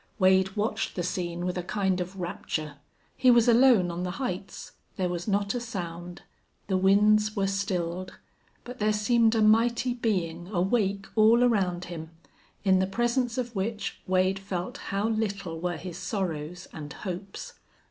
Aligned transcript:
Wade 0.17 0.55
watched 0.55 0.95
the 0.95 1.03
scene 1.03 1.45
with 1.45 1.59
a 1.59 1.61
kind 1.61 2.01
of 2.01 2.19
rapture. 2.19 2.77
He 3.15 3.29
was 3.29 3.47
alone 3.47 3.91
on 3.91 4.01
the 4.01 4.09
heights. 4.17 4.71
There 4.95 5.09
was 5.09 5.27
not 5.27 5.53
a 5.53 5.59
sound. 5.59 6.23
The 6.65 6.75
winds 6.79 7.35
were 7.35 7.45
stilled. 7.45 8.17
But 8.63 8.79
there 8.79 8.93
seemed 8.93 9.35
a 9.35 9.43
mighty 9.43 9.93
being 9.93 10.47
awake 10.47 11.05
all 11.15 11.43
around 11.43 11.85
him, 11.85 12.09
in 12.63 12.79
the 12.79 12.87
presence 12.87 13.37
of 13.37 13.55
which 13.55 14.01
Wade 14.07 14.39
felt 14.39 14.79
how 14.89 15.07
little 15.07 15.59
were 15.59 15.77
his 15.77 15.99
sorrows 15.99 16.67
and 16.73 16.91
hopes. 16.91 17.53